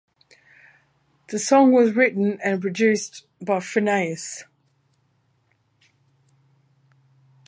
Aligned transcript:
The 1.27 1.37
song 1.37 1.73
was 1.73 1.91
written 1.95 2.39
and 2.43 2.59
produced 2.59 3.27
by 3.39 3.57
Finneas. 3.59 4.45